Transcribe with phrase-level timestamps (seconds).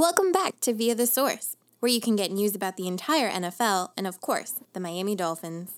[0.00, 3.90] Welcome back to Via the Source, where you can get news about the entire NFL
[3.98, 5.72] and, of course, the Miami Dolphins.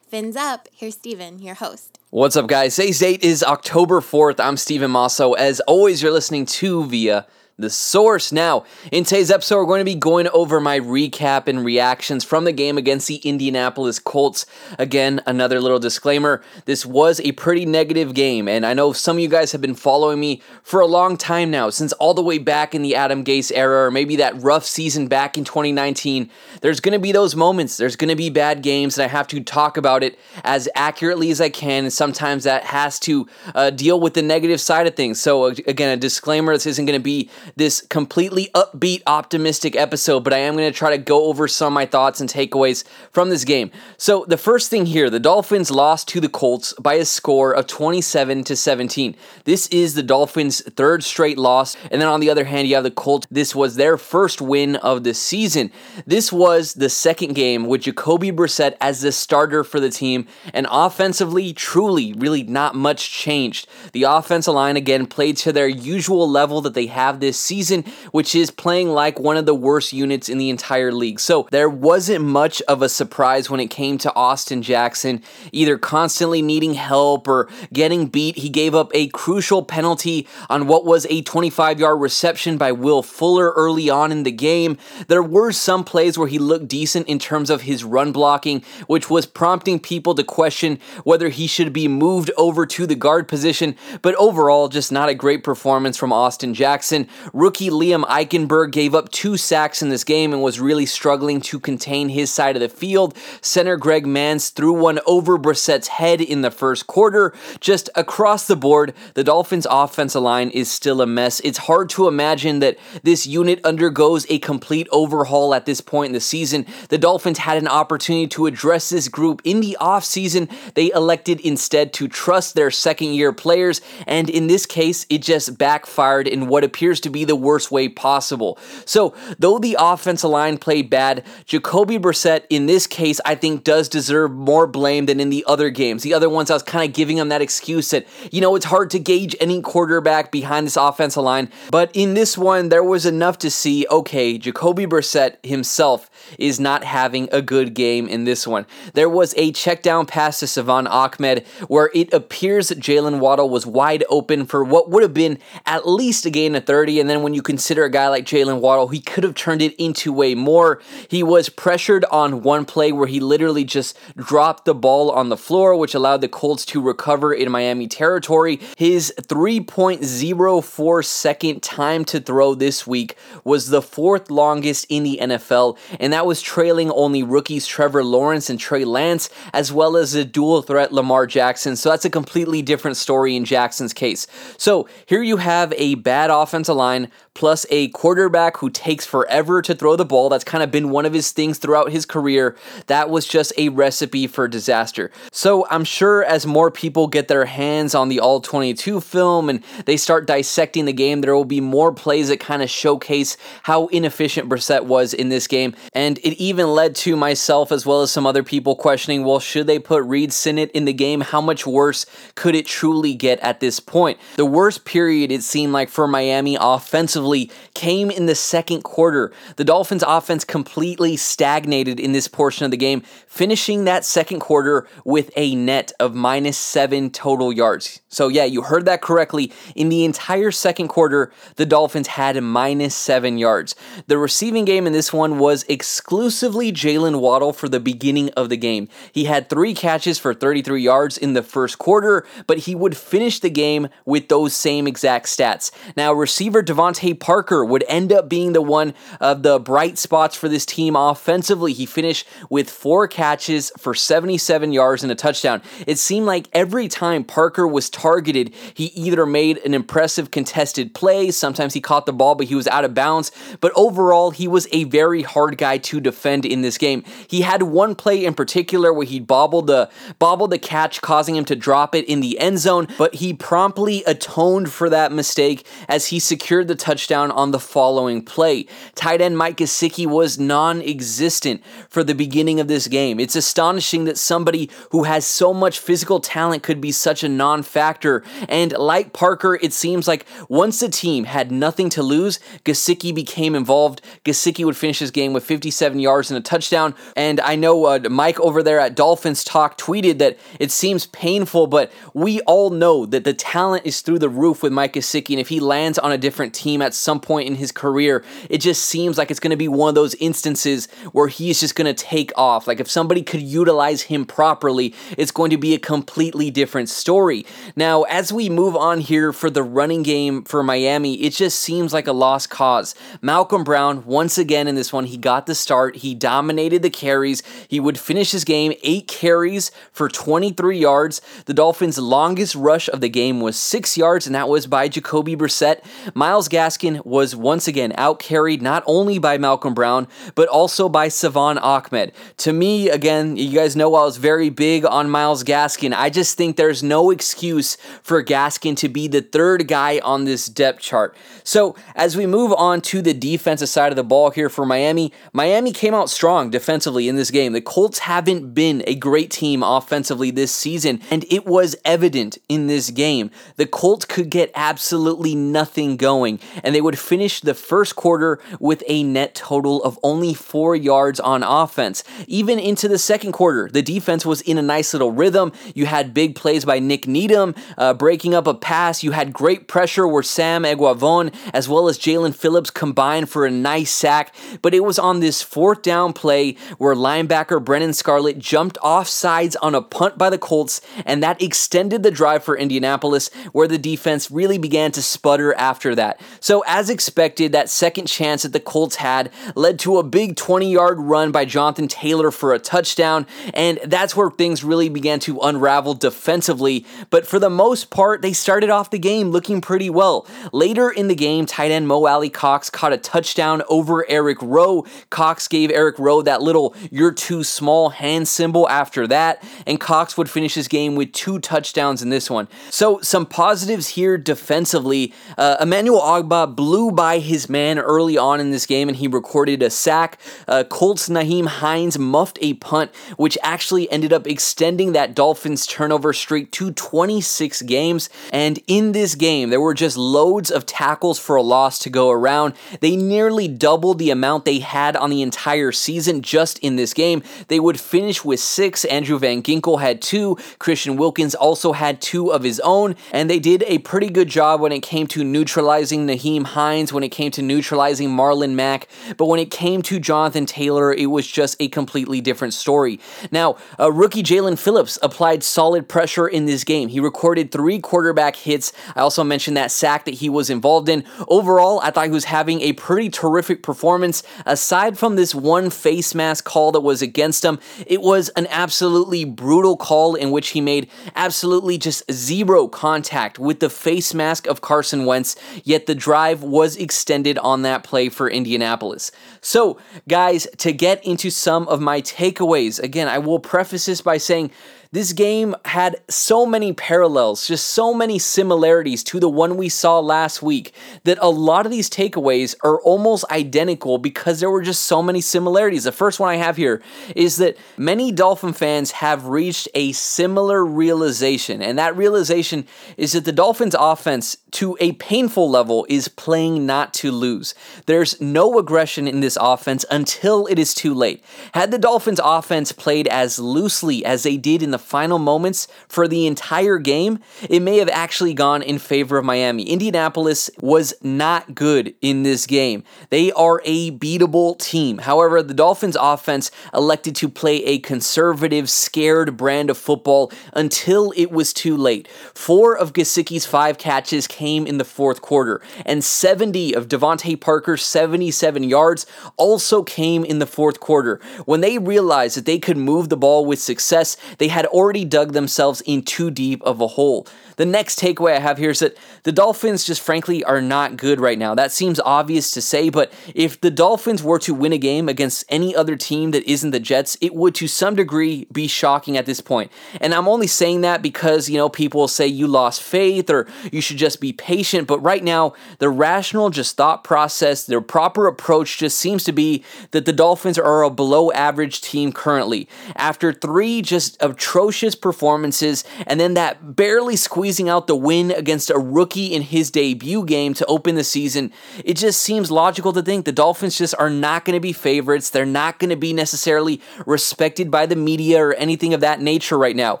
[0.06, 1.98] Fins up, here's Steven, your host.
[2.10, 2.76] What's up, guys?
[2.76, 4.38] Today's date is October 4th.
[4.38, 5.32] I'm Steven Masso.
[5.32, 7.26] As always, you're listening to Via
[7.60, 8.32] the source.
[8.32, 12.44] Now, in today's episode, we're going to be going over my recap and reactions from
[12.44, 14.46] the game against the Indianapolis Colts.
[14.78, 19.22] Again, another little disclaimer this was a pretty negative game, and I know some of
[19.22, 22.38] you guys have been following me for a long time now, since all the way
[22.38, 26.30] back in the Adam Gase era, or maybe that rough season back in 2019.
[26.60, 29.26] There's going to be those moments, there's going to be bad games, and I have
[29.28, 33.70] to talk about it as accurately as I can, and sometimes that has to uh,
[33.70, 35.20] deal with the negative side of things.
[35.20, 40.32] So, again, a disclaimer this isn't going to be this completely upbeat, optimistic episode, but
[40.32, 43.30] I am going to try to go over some of my thoughts and takeaways from
[43.30, 43.70] this game.
[43.96, 47.66] So, the first thing here, the Dolphins lost to the Colts by a score of
[47.66, 49.14] 27 to 17.
[49.44, 52.84] This is the Dolphins' third straight loss, and then on the other hand, you have
[52.84, 53.26] the Colts.
[53.30, 55.70] This was their first win of the season.
[56.06, 60.66] This was the second game with Jacoby Brissett as the starter for the team, and
[60.70, 63.68] offensively, truly, really not much changed.
[63.92, 68.34] The offensive line again played to their usual level that they have this season, which
[68.34, 71.20] is playing like one of the worst units in the entire league.
[71.20, 75.22] So there wasn't much of a surprise when it came to Austin Jackson,
[75.52, 78.36] either constantly needing help or getting beat.
[78.36, 83.02] He gave up a crucial penalty on what was a 25 yard reception by Will
[83.02, 84.76] Fuller early on in the game.
[85.08, 89.10] There were some plays where he looked decent in terms of his run blocking, which
[89.10, 93.76] was prompting people to question whether he should be moved over to the guard position.
[94.02, 97.08] But overall, just not a great performance from Austin Jackson.
[97.32, 101.60] Rookie Liam Eichenberg gave up two sacks in this game and was really struggling to
[101.60, 103.16] contain his side of the field.
[103.40, 107.34] Center Greg Mancz threw one over Brissett's head in the first quarter.
[107.60, 111.40] Just across the board, the Dolphins' offensive line is still a mess.
[111.40, 116.12] It's hard to imagine that this unit undergoes a complete overhaul at this point in
[116.12, 116.66] the season.
[116.88, 120.50] The Dolphins had an opportunity to address this group in the offseason.
[120.74, 125.58] They elected instead to trust their second year players, and in this case, it just
[125.58, 128.58] backfired in what appears to be the worst way possible.
[128.84, 133.88] So, though the offensive line played bad, Jacoby Brissett in this case, I think, does
[133.88, 136.02] deserve more blame than in the other games.
[136.02, 138.66] The other ones, I was kind of giving him that excuse that, you know, it's
[138.66, 141.50] hard to gauge any quarterback behind this offensive line.
[141.70, 146.84] But in this one, there was enough to see, okay, Jacoby Brissett himself is not
[146.84, 148.66] having a good game in this one.
[148.94, 153.66] There was a check down pass to Salvon Ahmed where it appears Jaylen Waddle was
[153.66, 157.22] wide open for what would have been at least a gain of 30, and then
[157.22, 160.34] when you consider a guy like Jaylen Waddle, he could have turned it into way
[160.34, 160.80] more.
[161.08, 165.36] He was pressured on one play where he literally just dropped the ball on the
[165.36, 168.60] floor, which allowed the Colts to recover in Miami territory.
[168.76, 175.78] His 3.04 second time to throw this week was the fourth longest in the NFL,
[175.98, 180.24] and that was trailing only rookies Trevor Lawrence and Trey Lance, as well as the
[180.24, 181.76] dual threat Lamar Jackson.
[181.76, 184.26] So that's a completely different story in Jackson's case.
[184.56, 186.89] So here you have a bad offensive line
[187.34, 190.28] plus a quarterback who takes forever to throw the ball.
[190.28, 192.56] That's kind of been one of his things throughout his career.
[192.86, 195.10] That was just a recipe for disaster.
[195.32, 199.62] So I'm sure as more people get their hands on the All 22 film and
[199.86, 203.86] they start dissecting the game, there will be more plays that kind of showcase how
[203.86, 205.74] inefficient Brissett was in this game.
[205.94, 209.66] And it even led to myself as well as some other people questioning well, should
[209.66, 211.20] they put Reid Sinnett in the game?
[211.20, 214.18] How much worse could it truly get at this point?
[214.36, 219.32] The worst period it seemed like for Miami offensively offensively came in the second quarter.
[219.56, 224.88] The Dolphins' offense completely stagnated in this portion of the game, finishing that second quarter
[225.04, 228.00] with a net of minus seven total yards.
[228.08, 229.52] So, yeah, you heard that correctly.
[229.76, 233.76] In the entire second quarter, the Dolphins had minus seven yards.
[234.06, 238.56] The receiving game in this one was exclusively Jaylen Waddle for the beginning of the
[238.56, 238.88] game.
[239.12, 243.38] He had three catches for 33 yards in the first quarter, but he would finish
[243.38, 245.70] the game with those same exact stats.
[245.96, 250.48] Now, receiver DeVante Parker would end up being the one of the bright spots for
[250.48, 251.72] this team offensively.
[251.72, 255.62] He finished with four catches for 77 yards and a touchdown.
[255.86, 261.32] It seemed like every time Parker was targeted, he either made an impressive contested play,
[261.32, 263.32] sometimes he caught the ball, but he was out of bounds.
[263.60, 267.02] But overall, he was a very hard guy to defend in this game.
[267.26, 269.90] He had one play in particular where he bobbled the
[270.20, 274.04] bobbled the catch, causing him to drop it in the end zone, but he promptly
[274.04, 278.66] atoned for that mistake as he secured secured the touchdown on the following play.
[278.94, 283.18] Tight end Mike Gesicki was non existent for the beginning of this game.
[283.18, 287.62] It's astonishing that somebody who has so much physical talent could be such a non
[287.62, 288.22] factor.
[288.48, 293.54] And like Parker, it seems like once the team had nothing to lose, Gesicki became
[293.54, 294.02] involved.
[294.24, 296.94] Gesicki would finish his game with 57 yards and a touchdown.
[297.16, 301.68] And I know uh, Mike over there at Dolphins Talk tweeted that it seems painful,
[301.68, 305.30] but we all know that the talent is through the roof with Mike Gesicki.
[305.30, 308.58] And if he lands on a different team at some point in his career, it
[308.58, 311.92] just seems like it's going to be one of those instances where he's just going
[311.92, 312.66] to take off.
[312.66, 317.44] Like if somebody could utilize him properly, it's going to be a completely different story.
[317.76, 321.92] Now, as we move on here for the running game for Miami, it just seems
[321.92, 322.94] like a lost cause.
[323.20, 325.96] Malcolm Brown, once again in this one, he got the start.
[325.96, 327.42] He dominated the carries.
[327.68, 331.20] He would finish his game eight carries for 23 yards.
[331.46, 335.36] The Dolphins' longest rush of the game was six yards, and that was by Jacoby
[335.36, 335.84] Brissett.
[336.30, 340.06] Myles Gaskin was once again outcarried not only by Malcolm Brown,
[340.36, 342.12] but also by Salvon Ahmed.
[342.36, 345.92] To me, again, you guys know I was very big on Myles Gaskin.
[345.92, 350.46] I just think there's no excuse for Gaskin to be the third guy on this
[350.46, 351.16] depth chart.
[351.42, 355.12] So, as we move on to the defensive side of the ball here for Miami,
[355.32, 357.54] Miami came out strong defensively in this game.
[357.54, 362.68] The Colts haven't been a great team offensively this season, and it was evident in
[362.68, 363.32] this game.
[363.56, 368.82] The Colts could get absolutely nothing going, and they would finish the first quarter with
[368.86, 372.04] a net total of only four yards on offense.
[372.26, 375.52] Even into the second quarter, the defense was in a nice little rhythm.
[375.74, 379.02] You had big plays by Nick Needham uh, breaking up a pass.
[379.02, 383.50] You had great pressure where Sam Eguavoen as well as Jaelan Phillips combined for a
[383.50, 384.34] nice sack.
[384.62, 389.56] But it was on this fourth down play where linebacker Brennan Scarlett jumped off sides
[389.56, 393.78] on a punt by the Colts, and that extended the drive for Indianapolis, where the
[393.78, 396.09] defense really began to sputter after that.
[396.40, 400.70] So, as expected, that second chance that the Colts had led to a big 20
[400.70, 405.38] yard run by Jonathan Taylor for a touchdown, and that's where things really began to
[405.40, 406.86] unravel defensively.
[407.10, 410.26] But for the most part, they started off the game looking pretty well.
[410.52, 414.84] Later in the game, tight end Mo Alie-Cox caught a touchdown over Eric Rowe.
[415.10, 420.16] Cox gave Eric Rowe that little you're too small hand symbol after that, and Cox
[420.16, 422.48] would finish his game with two touchdowns in this one.
[422.70, 425.12] So, some positives here defensively.
[425.36, 429.62] Uh, Emmanuel Ogbah blew by his man early on in this game and he recorded
[429.62, 430.18] a sack.
[430.48, 436.12] Uh, Colts Nyheim Hines muffed a punt, which actually ended up extending that Dolphins turnover
[436.12, 438.08] streak to 26 games.
[438.32, 442.10] And in this game, there were just loads of tackles for a loss to go
[442.10, 442.54] around.
[442.80, 447.22] They nearly doubled the amount they had on the entire season just in this game.
[447.48, 448.84] They would finish with six.
[448.86, 450.36] Andrew Van Ginkel had two.
[450.58, 452.96] Christian Wilkins also had two of his own.
[453.12, 457.02] And they did a pretty good job when it came to neutralizing Nyheim Hines, when
[457.02, 458.88] it came to neutralizing Marlon Mack.
[459.16, 463.00] But when it came to Jonathan Taylor, it was just a completely different story.
[463.30, 466.88] Now, uh, rookie Jaelan Phillips applied solid pressure in this game.
[466.88, 468.72] He recorded three quarterback hits.
[468.94, 471.04] I also mentioned that sack that he was involved in.
[471.28, 474.22] Overall, I thought he was having a pretty terrific performance.
[474.46, 479.24] Aside from this one face mask call that was against him, it was an absolutely
[479.24, 484.60] brutal call in which he made absolutely just zero contact with the face mask of
[484.60, 489.10] Carson Wentz, yet the drive was extended on that play for Indianapolis.
[489.40, 489.78] So,
[490.08, 494.50] guys, to get into some of my takeaways, again, I will preface this by saying
[494.92, 500.00] this game had so many parallels, just so many similarities to the one we saw
[500.00, 504.82] last week that a lot of these takeaways are almost identical because there were just
[504.82, 505.84] so many similarities.
[505.84, 506.82] The first one I have here
[507.14, 513.24] is that many Dolphin fans have reached a similar realization, and that realization is that
[513.24, 517.54] the Dolphins' offense, to a painful level, is playing not to lose.
[517.86, 521.22] There's no aggression in this offense until it is too late.
[521.54, 526.08] Had the Dolphins' offense played as loosely as they did in the final moments for
[526.08, 529.64] the entire game, it may have actually gone in favor of Miami.
[529.64, 532.84] Indianapolis was not good in this game.
[533.10, 534.98] They are a beatable team.
[534.98, 541.30] However, the Dolphins offense elected to play a conservative, scared brand of football until it
[541.30, 542.08] was too late.
[542.34, 547.82] Four of Gesicki's five catches came in the fourth quarter, and 70 of DeVante Parker's
[547.82, 549.06] 77 yards
[549.36, 551.20] also came in the fourth quarter.
[551.44, 555.32] When they realized that they could move the ball with success, they had already dug
[555.32, 557.26] themselves in too deep of a hole.
[557.56, 561.20] The next takeaway I have here is that the Dolphins just frankly are not good
[561.20, 561.54] right now.
[561.54, 565.44] That seems obvious to say, but if the Dolphins were to win a game against
[565.50, 569.26] any other team that isn't the Jets, it would to some degree be shocking at
[569.26, 569.70] this point.
[570.00, 573.82] And I'm only saying that because, you know, people say you lost faith or you
[573.82, 578.78] should just be patient, but right now, the rational just thought process, their proper approach
[578.78, 582.68] just seems to be that the Dolphins are a below average team currently.
[582.96, 584.59] After three just atrocious
[585.00, 590.24] performances and then that barely squeezing out the win against a rookie in his debut
[590.24, 591.52] game to open the season,
[591.84, 595.30] it just seems logical to think the Dolphins just are not going to be favorites.
[595.30, 599.56] They're not going to be necessarily respected by the media or anything of that nature
[599.56, 600.00] right now.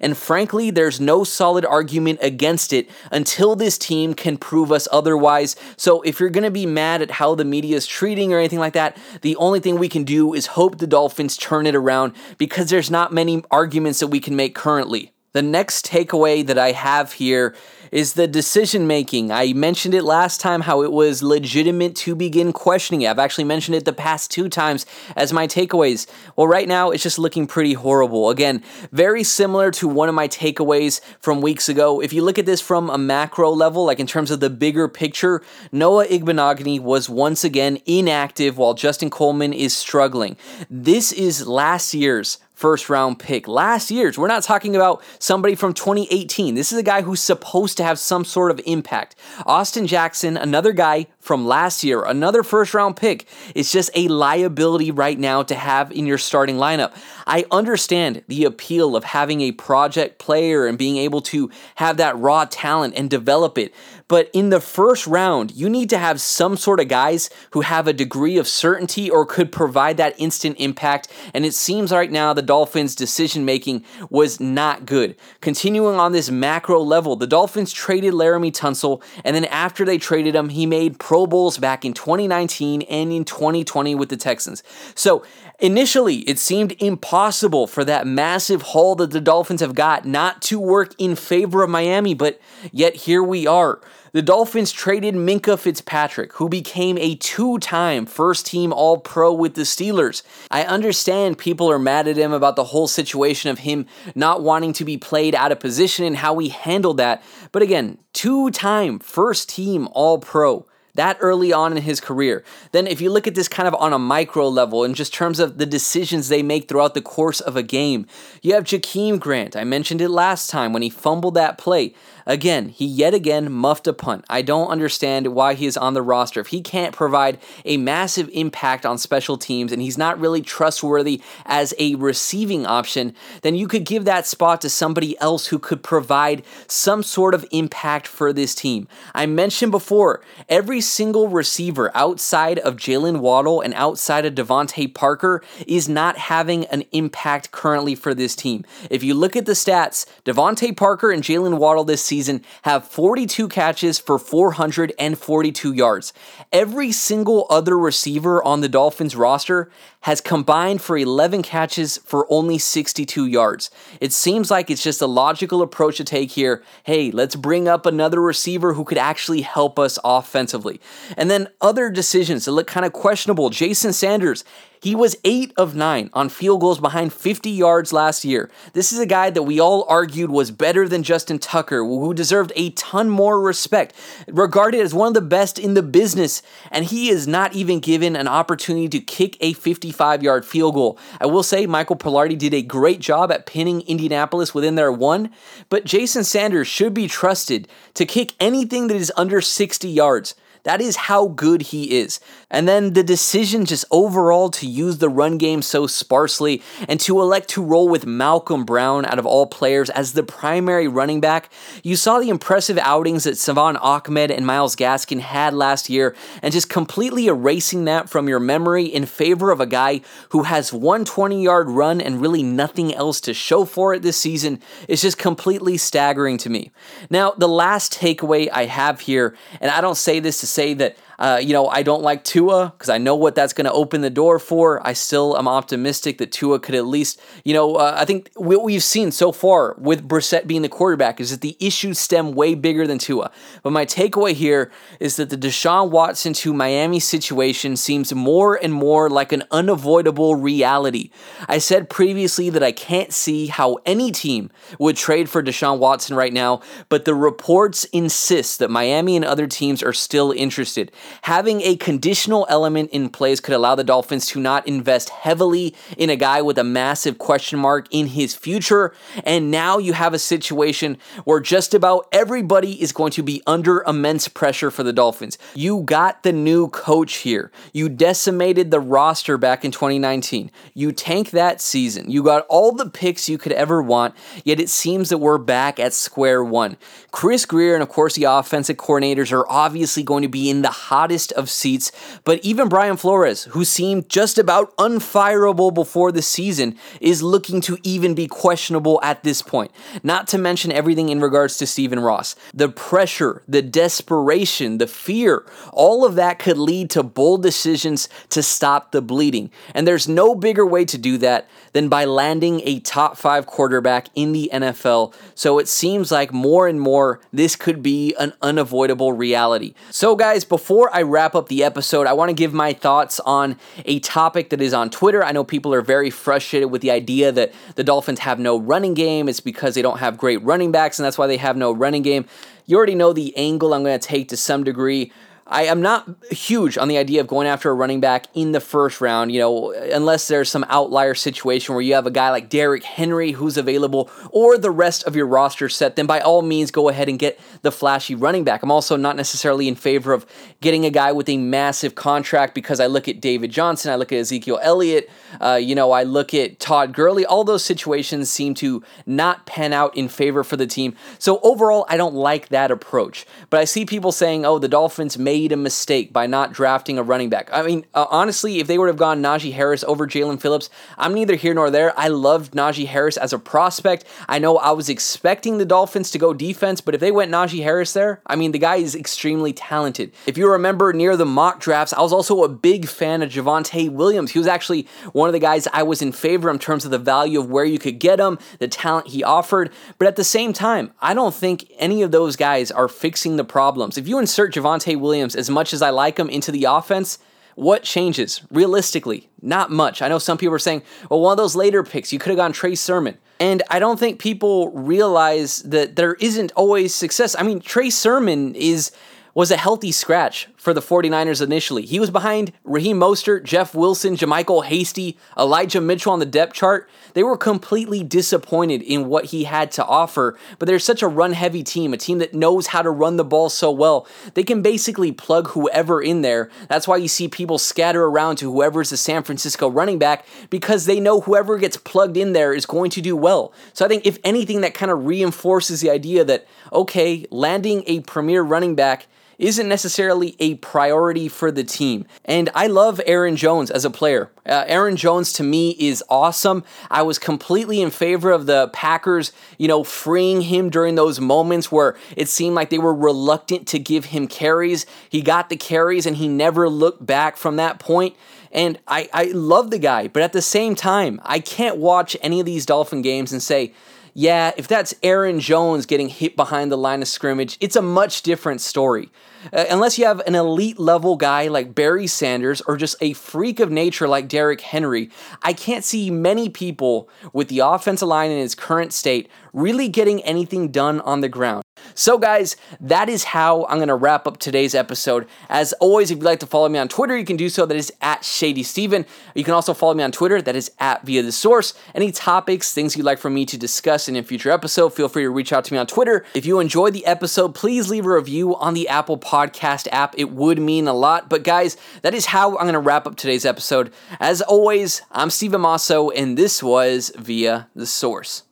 [0.00, 5.56] And frankly, there's no solid argument against it until this team can prove us otherwise.
[5.76, 8.58] So if you're going to be mad at how the media is treating or anything
[8.58, 12.14] like that, the only thing we can do is hope the Dolphins turn it around
[12.38, 15.12] because there's not many arguments that we can make currently.
[15.32, 17.54] The next takeaway that I have here
[17.90, 19.30] is the decision making.
[19.30, 23.08] I mentioned it last time how it was legitimate to begin questioning it.
[23.08, 24.84] I've actually mentioned it the past two times
[25.16, 26.06] as my takeaways.
[26.36, 28.28] Well, right now it's just looking pretty horrible.
[28.28, 28.62] Again,
[28.92, 32.00] very similar to one of my takeaways from weeks ago.
[32.00, 34.86] If you look at this from a macro level, like in terms of the bigger
[34.86, 40.36] picture, Noah Igbinoghene was once again inactive while Justin Coleman is struggling.
[40.68, 43.48] This is last year's first round pick.
[43.48, 46.54] Last year's, we're not talking about somebody from 2018.
[46.54, 49.16] This is a guy who's supposed to have some sort of impact.
[49.46, 53.26] Austin Jackson, another guy from last year, another first round pick.
[53.54, 56.92] It's just a liability right now to have in your starting lineup.
[57.28, 62.18] I understand the appeal of having a project player and being able to have that
[62.18, 63.72] raw talent and develop it.
[64.08, 67.88] But in the first round, you need to have some sort of guys who have
[67.88, 71.08] a degree of certainty or could provide that instant impact.
[71.32, 75.16] And it seems right now the Dolphins' decision making was not good.
[75.40, 80.34] Continuing on this macro level, the Dolphins traded Laremy Tunsil, and then after they traded
[80.34, 84.62] him, he made Pro Bowls back in 2019 and in 2020 with the Texans.
[84.94, 85.22] So
[85.58, 90.58] initially, it seemed impossible for that massive haul that the Dolphins have got not to
[90.58, 92.40] work in favor of Miami, but
[92.72, 93.82] yet here we are.
[94.12, 99.52] The Dolphins traded Minkah Fitzpatrick, who became a two time first team All Pro with
[99.52, 100.22] the Steelers.
[100.50, 104.72] I understand people are mad at him about the whole situation of him not wanting
[104.72, 107.22] to be played out of position and how he handled that.
[107.52, 112.44] But again, two time first team All Pro that early on in his career.
[112.72, 115.38] Then, if you look at this kind of on a micro level, in just terms
[115.38, 118.06] of the decisions they make throughout the course of a game,
[118.42, 119.56] you have Jakeem Grant.
[119.56, 121.94] I mentioned it last time when he fumbled that play.
[122.26, 124.24] Again, he yet again muffed a punt.
[124.28, 126.40] I don't understand why he is on the roster.
[126.40, 131.20] If he can't provide a massive impact on special teams and he's not really trustworthy
[131.46, 135.82] as a receiving option, then you could give that spot to somebody else who could
[135.82, 138.88] provide some sort of impact for this team.
[139.14, 145.42] I mentioned before, every single receiver outside of Jaylen Waddle and outside of DeVante Parker
[145.66, 148.64] is not having an impact currently for this team.
[148.90, 153.48] If you look at the stats, DeVante Parker and Jaylen Waddle this season have 42
[153.48, 156.12] catches for 442 yards.
[156.52, 159.70] Every single other receiver on the Dolphins roster
[160.02, 163.70] has combined for 11 catches for only 62 yards.
[163.98, 166.62] It seems like it's just a logical approach to take here.
[166.82, 170.82] Hey, let's bring up another receiver who could actually help us offensively.
[171.16, 173.48] And then other decisions that look kind of questionable.
[173.48, 174.44] Jason Sanders
[174.82, 178.50] he was 8 of 9 on field goals behind 50 yards last year.
[178.72, 182.52] This is a guy that we all argued was better than Justin Tucker, who deserved
[182.56, 183.94] a ton more respect,
[184.26, 188.16] regarded as one of the best in the business, and he is not even given
[188.16, 190.98] an opportunity to kick a 55 yard field goal.
[191.20, 195.30] I will say Michael Palardy did a great job at pinning Indianapolis within their one,
[195.68, 200.34] but Jason Sanders should be trusted to kick anything that is under 60 yards.
[200.64, 202.20] That is how good he is.
[202.50, 207.20] And then the decision just overall to use the run game so sparsely and to
[207.20, 211.50] elect to roll with Malcolm Brown out of all players as the primary running back.
[211.82, 216.52] You saw the impressive outings that Salvon Ahmed and Myles Gaskin had last year and
[216.52, 221.04] just completely erasing that from your memory in favor of a guy who has one
[221.04, 225.18] 20 yard run and really nothing else to show for it this season is just
[225.18, 226.70] completely staggering to me.
[227.10, 230.96] Now, the last takeaway I have here, and I don't say this to say that
[231.22, 234.00] Uh, you know, I don't like Tua because I know what that's going to open
[234.00, 234.84] the door for.
[234.84, 238.64] I still am optimistic that Tua could at least, you know, uh, I think what
[238.64, 242.56] we've seen so far with Brissett being the quarterback is that the issues stem way
[242.56, 243.30] bigger than Tua.
[243.62, 248.72] But my takeaway here is that the Deshaun Watson to Miami situation seems more and
[248.72, 251.10] more like an unavoidable reality.
[251.48, 254.50] I said previously that I can't see how any team
[254.80, 259.46] would trade for Deshaun Watson right now, but the reports insist that Miami and other
[259.46, 260.90] teams are still interested.
[261.22, 266.10] Having a conditional element in place could allow the Dolphins to not invest heavily in
[266.10, 268.94] a guy with a massive question mark in his future.
[269.24, 273.82] And now you have a situation where just about everybody is going to be under
[273.82, 275.38] immense pressure for the Dolphins.
[275.54, 277.50] You got the new coach here.
[277.72, 280.50] You decimated the roster back in 2019.
[280.74, 282.10] You tank that season.
[282.10, 284.14] You got all the picks you could ever want,
[284.44, 286.76] yet it seems that we're back at square one.
[287.10, 290.70] Chris Grier and, of course, the offensive coordinators are obviously going to be in the
[290.92, 291.90] hottest of seats,
[292.22, 297.78] but even Brian Flores, who seemed just about unfireable before the season, is looking to
[297.82, 299.70] even be questionable at this point.
[300.02, 302.36] Not to mention everything in regards to Stephen Ross.
[302.52, 308.42] The pressure, the desperation, the fear, all of that could lead to bold decisions to
[308.42, 309.50] stop the bleeding.
[309.74, 314.08] And there's no bigger way to do that than by landing a top five quarterback
[314.14, 315.14] in the NFL.
[315.34, 319.72] So it seems like more and more this could be an unavoidable reality.
[319.90, 323.58] So, guys, before I wrap up the episode, I want to give my thoughts on
[323.84, 325.22] a topic that is on Twitter.
[325.22, 328.94] I know people are very frustrated with the idea that the Dolphins have no running
[328.94, 329.28] game.
[329.28, 332.02] It's because they don't have great running backs, and that's why they have no running
[332.02, 332.24] game.
[332.66, 335.12] You already know the angle I'm going to take to some degree.
[335.46, 338.60] I am not huge on the idea of going after a running back in the
[338.60, 342.48] first round, you know, unless there's some outlier situation where you have a guy like
[342.48, 346.70] Derrick Henry who's available or the rest of your roster set, then by all means
[346.70, 348.62] go ahead and get the flashy running back.
[348.62, 350.26] I'm also not necessarily in favor of
[350.60, 354.12] getting a guy with a massive contract because I look at David Johnson, I look
[354.12, 357.26] at Ezekiel Elliott, uh, you know, I look at Todd Gurley.
[357.26, 360.94] All those situations seem to not pan out in favor for the team.
[361.18, 363.26] So overall, I don't like that approach.
[363.50, 366.98] But I see people saying, oh, the Dolphins may made a mistake by not drafting
[366.98, 367.48] a running back.
[367.50, 371.14] I mean, uh, honestly, if they would have gone Najee Harris over Jaelan Phillips, I'm
[371.14, 371.98] neither here nor there.
[371.98, 374.04] I loved Najee Harris as a prospect.
[374.28, 377.62] I know I was expecting the Dolphins to go defense, but if they went Najee
[377.62, 380.12] Harris there, I mean, the guy is extremely talented.
[380.26, 383.90] If you remember near the mock drafts, I was also a big fan of Javonte
[383.90, 384.32] Williams.
[384.32, 386.98] He was actually one of the guys I was in favor in terms of the
[386.98, 389.72] value of where you could get him, the talent he offered.
[389.96, 393.44] But at the same time, I don't think any of those guys are fixing the
[393.44, 393.96] problems.
[393.96, 397.18] If you insert Javonte Williams Williams, as much as I like him into the offense,
[397.54, 398.42] what changes?
[398.50, 400.02] Realistically, not much.
[400.02, 402.38] I know some people are saying, well, one of those later picks, you could have
[402.38, 403.18] gone Trey Sermon.
[403.38, 407.36] And I don't think people realize that there isn't always success.
[407.38, 408.90] I mean, Trey Sermon is
[409.34, 411.84] was a healthy scratch for the 49ers initially.
[411.84, 416.88] He was behind Raheem Mostert, Jeff Wilson, JaMycal Hasty, Elijah Mitchell on the depth chart.
[417.14, 421.32] They were completely disappointed in what he had to offer, but they're such a run
[421.32, 424.06] heavy team, a team that knows how to run the ball so well.
[424.34, 426.48] They can basically plug whoever in there.
[426.68, 430.86] That's why you see people scatter around to whoever's the San Francisco running back because
[430.86, 433.52] they know whoever gets plugged in there is going to do well.
[433.72, 437.98] So I think, if anything, that kind of reinforces the idea that, okay, landing a
[438.02, 442.06] premier running back isn't necessarily a priority for the team.
[442.24, 444.30] And I love Aaron Jones as a player.
[444.44, 446.64] Uh, Aaron Jones to me is awesome.
[446.90, 451.70] I was completely in favor of the Packers, you know, freeing him during those moments
[451.70, 454.86] where it seemed like they were reluctant to give him carries.
[455.08, 458.16] He got the carries and he never looked back from that point.
[458.50, 462.38] And I, I love the guy, but at the same time, I can't watch any
[462.38, 463.72] of these Dolphin games and say,
[464.14, 468.22] yeah, if that's Aaron Jones getting hit behind the line of scrimmage, it's a much
[468.22, 469.10] different story.
[469.52, 473.58] Uh, unless you have an elite level guy like Barry Sanders or just a freak
[473.58, 475.10] of nature like Derrick Henry,
[475.42, 480.22] I can't see many people with the offensive line in its current state really getting
[480.22, 481.61] anything done on the ground.
[481.94, 485.26] So, guys, that is how I'm going to wrap up today's episode.
[485.48, 487.66] As always, if you'd like to follow me on Twitter, you can do so.
[487.66, 489.04] That is at Shady Steven.
[489.34, 490.40] You can also follow me on Twitter.
[490.40, 491.74] That is at Via the Source.
[491.94, 495.24] Any topics, things you'd like for me to discuss in a future episode, feel free
[495.24, 496.24] to reach out to me on Twitter.
[496.34, 500.14] If you enjoyed the episode, please leave a review on the Apple Podcast app.
[500.16, 501.28] It would mean a lot.
[501.28, 503.92] But, guys, that is how I'm going to wrap up today's episode.
[504.20, 508.44] As always, I'm Steven Masso, and this was Via the Source.